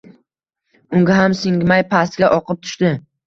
[0.99, 2.93] unga ham singmay, pastga oqib tushdi.